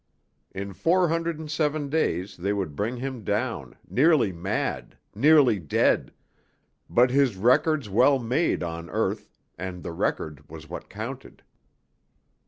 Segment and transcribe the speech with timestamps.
[0.51, 6.11] In four hundred and seven days they would bring him down, nearly mad, nearly dead,
[6.89, 9.29] but his records well made on earth,
[9.59, 11.43] and the record was what counted.